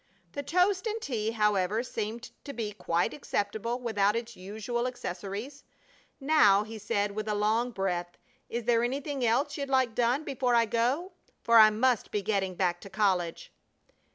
[0.31, 5.63] The toast and tea, however, seemed to be quite acceptable without its usual accessories.
[6.19, 8.17] "Now," he said, with a long breath,
[8.49, 11.11] "is there anything else you'd like done before I go?
[11.43, 13.53] for I must be getting back to college."